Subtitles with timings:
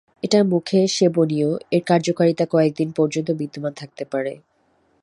[0.23, 4.33] এটা মুখে সেবনীয় এর কার্যকারিতা কয়েকদিন পর্যন্ত বিদ্যমান থাকতে পারে।